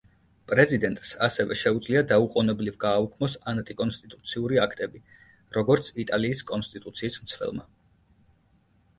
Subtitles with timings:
[0.51, 5.01] პრეზიდენტს ასევე შეუძლია დაუყოვნებლივ გააუქმოს ანტიკონსტიტუციური აქტები,
[5.57, 7.67] როგორც იტალიის კონსტიტუციის მცველმა.